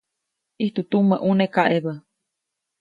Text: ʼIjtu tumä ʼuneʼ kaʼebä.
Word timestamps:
ʼIjtu 0.59 0.81
tumä 0.89 1.15
ʼuneʼ 1.25 1.51
kaʼebä. 1.55 1.91